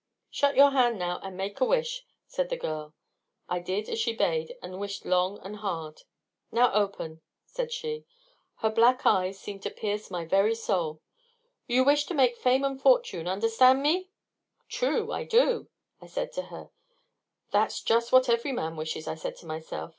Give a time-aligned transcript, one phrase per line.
[0.31, 2.95] "Shut your hand now, and make a wish," said the girl.
[3.47, 6.01] I did as she bade, and wished long and hard.
[6.51, 8.05] "Now open," said she.
[8.61, 11.01] Her black eyes seemed to pierce my very soul.
[11.67, 13.27] "You wish to make fame and fortune.
[13.27, 14.09] Understand me?"
[14.67, 15.69] "True, I do,"
[16.01, 16.71] I said to her;
[17.51, 19.89] that's just what every man wishes, I said to myself.